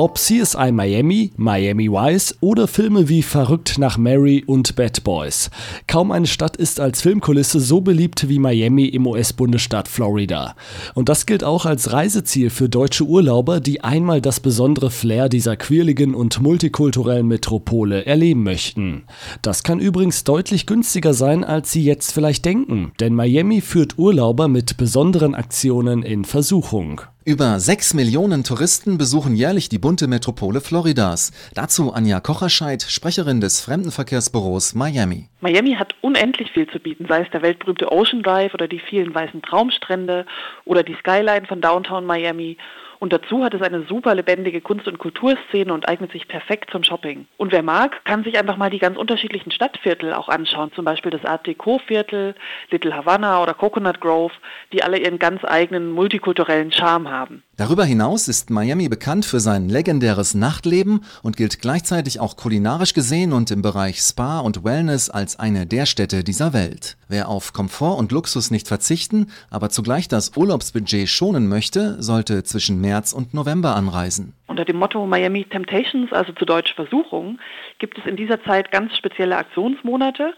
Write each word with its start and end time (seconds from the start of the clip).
Ob 0.00 0.16
CSI 0.16 0.70
Miami, 0.70 1.32
Miami 1.36 1.90
Vice 1.90 2.36
oder 2.40 2.68
Filme 2.68 3.08
wie 3.08 3.20
Verrückt 3.20 3.78
nach 3.78 3.98
Mary 3.98 4.44
und 4.46 4.76
Bad 4.76 5.02
Boys. 5.02 5.50
Kaum 5.88 6.12
eine 6.12 6.28
Stadt 6.28 6.56
ist 6.56 6.78
als 6.78 7.02
Filmkulisse 7.02 7.58
so 7.58 7.80
beliebt 7.80 8.28
wie 8.28 8.38
Miami 8.38 8.84
im 8.84 9.08
US-Bundesstaat 9.08 9.88
Florida. 9.88 10.54
Und 10.94 11.08
das 11.08 11.26
gilt 11.26 11.42
auch 11.42 11.66
als 11.66 11.92
Reiseziel 11.92 12.50
für 12.50 12.68
deutsche 12.68 13.06
Urlauber, 13.06 13.58
die 13.58 13.82
einmal 13.82 14.20
das 14.20 14.38
besondere 14.38 14.92
Flair 14.92 15.28
dieser 15.28 15.56
quirligen 15.56 16.14
und 16.14 16.40
multikulturellen 16.40 17.26
Metropole 17.26 18.06
erleben 18.06 18.44
möchten. 18.44 19.02
Das 19.42 19.64
kann 19.64 19.80
übrigens 19.80 20.22
deutlich 20.22 20.66
günstiger 20.66 21.12
sein, 21.12 21.42
als 21.42 21.72
Sie 21.72 21.82
jetzt 21.82 22.12
vielleicht 22.12 22.44
denken, 22.44 22.92
denn 23.00 23.14
Miami 23.16 23.60
führt 23.60 23.98
Urlauber 23.98 24.46
mit 24.46 24.76
besonderen 24.76 25.34
Aktionen 25.34 26.04
in 26.04 26.24
Versuchung. 26.24 27.00
Über 27.28 27.60
6 27.60 27.92
Millionen 27.92 28.42
Touristen 28.42 28.96
besuchen 28.96 29.36
jährlich 29.36 29.68
die 29.68 29.78
bunte 29.78 30.06
Metropole 30.06 30.62
Floridas. 30.62 31.30
Dazu 31.54 31.92
Anja 31.92 32.20
Kocherscheid, 32.20 32.80
Sprecherin 32.80 33.42
des 33.42 33.60
Fremdenverkehrsbüros 33.60 34.74
Miami. 34.74 35.28
Miami 35.42 35.74
hat 35.74 35.94
unendlich 36.00 36.50
viel 36.52 36.66
zu 36.70 36.78
bieten, 36.80 37.04
sei 37.06 37.20
es 37.20 37.30
der 37.30 37.42
weltberühmte 37.42 37.92
Ocean 37.92 38.22
Drive 38.22 38.54
oder 38.54 38.66
die 38.66 38.78
vielen 38.78 39.14
weißen 39.14 39.42
Traumstrände 39.42 40.24
oder 40.64 40.82
die 40.82 40.94
Skyline 40.94 41.44
von 41.46 41.60
Downtown 41.60 42.06
Miami 42.06 42.56
und 42.98 43.12
dazu 43.12 43.44
hat 43.44 43.54
es 43.54 43.62
eine 43.62 43.82
super 43.82 44.14
lebendige 44.14 44.60
Kunst- 44.60 44.88
und 44.88 44.98
Kulturszene 44.98 45.72
und 45.72 45.88
eignet 45.88 46.12
sich 46.12 46.26
perfekt 46.26 46.70
zum 46.70 46.82
Shopping. 46.82 47.26
Und 47.36 47.52
wer 47.52 47.62
mag, 47.62 48.04
kann 48.04 48.24
sich 48.24 48.38
einfach 48.38 48.56
mal 48.56 48.70
die 48.70 48.78
ganz 48.78 48.96
unterschiedlichen 48.96 49.52
Stadtviertel 49.52 50.12
auch 50.12 50.28
anschauen. 50.28 50.72
Zum 50.72 50.84
Beispiel 50.84 51.10
das 51.10 51.24
Art 51.24 51.46
Deco-Viertel, 51.46 52.34
Little 52.70 52.94
Havana 52.94 53.42
oder 53.42 53.54
Coconut 53.54 54.00
Grove, 54.00 54.32
die 54.72 54.82
alle 54.82 54.98
ihren 54.98 55.18
ganz 55.18 55.44
eigenen 55.44 55.90
multikulturellen 55.92 56.72
Charme 56.72 57.10
haben. 57.10 57.42
Darüber 57.58 57.84
hinaus 57.84 58.28
ist 58.28 58.50
Miami 58.50 58.88
bekannt 58.88 59.24
für 59.24 59.40
sein 59.40 59.68
legendäres 59.68 60.36
Nachtleben 60.36 61.00
und 61.24 61.36
gilt 61.36 61.60
gleichzeitig 61.60 62.20
auch 62.20 62.36
kulinarisch 62.36 62.94
gesehen 62.94 63.32
und 63.32 63.50
im 63.50 63.62
Bereich 63.62 63.98
Spa 63.98 64.38
und 64.38 64.62
Wellness 64.62 65.10
als 65.10 65.40
eine 65.40 65.66
der 65.66 65.84
Städte 65.84 66.22
dieser 66.22 66.52
Welt. 66.52 66.96
Wer 67.08 67.28
auf 67.28 67.52
Komfort 67.52 67.98
und 67.98 68.12
Luxus 68.12 68.52
nicht 68.52 68.68
verzichten, 68.68 69.26
aber 69.50 69.70
zugleich 69.70 70.06
das 70.06 70.36
Urlaubsbudget 70.36 71.08
schonen 71.08 71.48
möchte, 71.48 72.00
sollte 72.00 72.44
zwischen 72.44 72.80
März 72.80 73.12
und 73.12 73.34
November 73.34 73.74
anreisen. 73.74 74.34
Unter 74.46 74.64
dem 74.64 74.76
Motto 74.76 75.04
Miami 75.04 75.42
Temptations, 75.42 76.12
also 76.12 76.32
zu 76.34 76.44
Deutsch 76.44 76.76
Versuchung, 76.76 77.40
gibt 77.80 77.98
es 77.98 78.06
in 78.06 78.14
dieser 78.14 78.40
Zeit 78.44 78.70
ganz 78.70 78.96
spezielle 78.96 79.36
Aktionsmonate. 79.36 80.32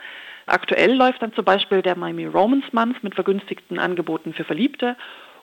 Aktuell 0.47 0.95
läuft 0.95 1.21
dann 1.21 1.35
zum 1.35 1.45
Beispiel 1.45 1.83
der 1.83 1.99
Miami 1.99 2.25
Romance 2.25 2.69
Month 2.73 3.05
mit 3.05 3.15
vergünstigten 3.15 3.79
Angeboten 3.79 4.33
für 4.33 4.45
Verliebte 4.45 4.97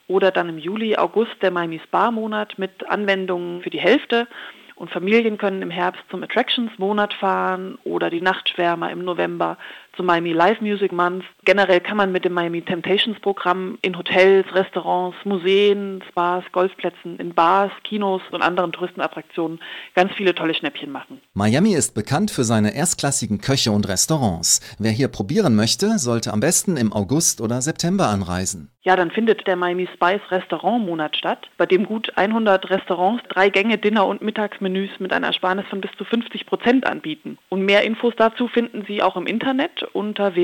oder 0.08 0.31
dann 0.31 0.50
im 0.50 0.58
Juli, 0.58 0.95
August 0.95 1.41
der 1.41 1.52
Miami 1.52 1.80
Spa 1.83 2.11
Monat 2.11 2.58
mit 2.58 2.88
Anwendungen 2.89 3.61
für 3.61 3.69
die 3.69 3.80
Hälfte 3.80 4.27
und 4.75 4.91
Familien 4.91 5.38
können 5.38 5.61
im 5.61 5.72
Herbst 5.72 6.03
zum 6.09 6.23
Attractions 6.23 6.72
Monat 6.77 7.13
fahren 7.13 7.77
oder 7.83 8.09
die 8.09 8.22
Nachtschwärmer 8.22 8.91
im 8.91 9.03
November 9.03 9.58
zum 9.95 10.05
Miami 10.05 10.33
Live 10.33 10.61
Music 10.61 10.91
Month. 10.91 11.25
Generell 11.48 11.80
kann 11.80 11.95
man 11.95 12.12
mit 12.12 12.26
dem 12.26 12.34
Miami 12.34 12.62
Temptations 12.62 13.17
Programm 13.22 13.78
in 13.81 13.98
Hotels, 13.98 14.45
Restaurants, 14.53 15.16
Museen, 15.23 16.03
Spas, 16.09 16.44
Golfplätzen, 16.52 17.17
in 17.20 17.34
Bars, 17.34 17.72
Kinos 17.86 18.22
und 18.31 18.42
anderen 18.42 18.73
Touristenattraktionen 18.73 19.62
ganz 19.95 20.12
viele 20.18 20.36
tolle 20.36 20.53
Schnäppchen 20.53 20.92
machen. 20.92 21.22
Miami 21.36 21.73
ist 21.73 21.95
bekannt 21.95 22.31
für 22.31 22.44
seine 22.44 22.75
erstklassigen 22.75 23.40
Köche 23.40 23.72
und 23.72 23.88
Restaurants. 23.88 24.59
Wer 24.78 24.92
hier 24.92 25.08
probieren 25.08 25.56
möchte, 25.56 26.00
sollte 26.00 26.34
am 26.34 26.42
besten 26.42 26.75
im 26.75 26.92
August 26.92 27.40
oder 27.40 27.62
September 27.62 28.09
anreisen. 28.09 28.69
Ja, 28.88 28.96
dann 28.96 29.12
findet 29.12 29.46
der 29.47 29.58
Miami 29.58 29.90
Spice 29.94 30.22
Restaurantmonat 30.31 31.18
statt, 31.18 31.50
bei 31.58 31.66
dem 31.66 31.85
gut 31.85 32.09
100 32.16 32.69
Restaurants 32.69 33.22
drei 33.28 33.50
Gänge, 33.50 33.78
Dinner 33.78 34.08
und 34.08 34.22
Mittagsmenüs 34.22 34.91
mit 35.00 35.12
einer 35.12 35.28
Ersparnis 35.28 35.66
von 35.69 35.81
bis 35.81 35.91
zu 35.97 36.06
50 36.06 36.46
Prozent 36.46 36.88
anbieten. 36.88 37.38
Und 37.50 37.64
mehr 37.64 37.84
Infos 37.84 38.14
dazu 38.16 38.47
finden 38.47 38.85
Sie 38.88 39.03
auch 39.03 39.18
im 39.18 39.28
Internet 39.28 39.84
unter 39.91 40.35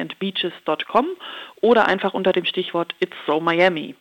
www.miamiandbeaches.com 0.00 1.06
oder 1.60 1.86
einfach 1.86 2.14
unter 2.14 2.32
dem 2.32 2.44
Stichwort 2.44 2.94
It's 3.00 3.16
So 3.26 3.40
Miami. 3.40 3.96